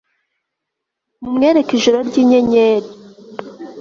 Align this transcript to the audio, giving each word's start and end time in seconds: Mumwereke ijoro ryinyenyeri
Mumwereke 1.23 1.71
ijoro 1.75 1.97
ryinyenyeri 2.09 2.89